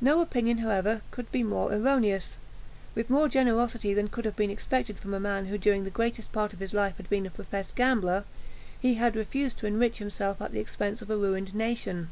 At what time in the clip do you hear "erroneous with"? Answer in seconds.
1.74-3.10